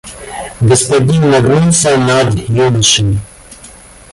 [0.61, 3.19] Господин нагнулся над юношей.